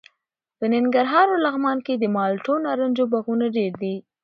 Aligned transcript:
په 0.57 0.65
ننګرهار 0.73 1.27
او 1.33 1.41
لغمان 1.45 1.77
کې 1.85 1.93
د 1.97 2.05
مالټو 2.15 2.51
او 2.57 2.63
نارنجو 2.65 3.05
باغونه 3.11 3.45
ډېر 3.57 3.71
دي. 3.81 3.95